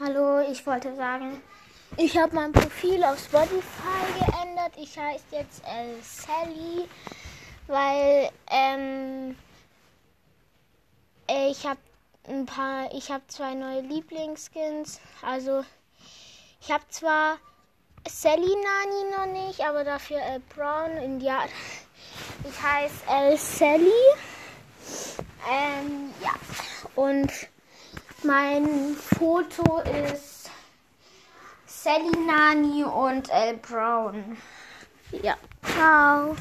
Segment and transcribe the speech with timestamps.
[0.00, 1.42] Hallo, ich wollte sagen,
[1.98, 3.60] ich habe mein Profil auf Spotify
[4.20, 4.72] geändert.
[4.78, 6.88] Ich heiße jetzt El Sally,
[7.66, 9.36] weil ähm,
[11.28, 11.78] ich habe
[12.26, 14.98] ein paar, ich habe zwei neue Lieblingsskins.
[15.20, 15.62] Also
[16.62, 17.36] ich habe zwar
[18.08, 21.44] Sally Nani noch nicht, aber dafür El Brown in ja.
[22.48, 23.92] Ich heiße El Sally.
[25.50, 26.32] Ähm, ja.
[26.96, 27.30] Und
[28.24, 30.50] mein Foto ist
[31.66, 34.36] Sally Nani und El Brown.
[35.22, 35.36] Ja.
[35.64, 36.36] Ciao.